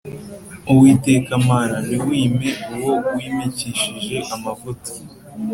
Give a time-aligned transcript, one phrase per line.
[0.71, 4.91] uwiteka mana, ntiwime uwo wimikishije amavuta;